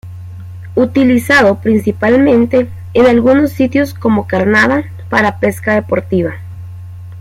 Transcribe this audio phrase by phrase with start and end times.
[0.73, 6.37] Utilizado principalmente en algunos sitios como carnada para pesca deportiva.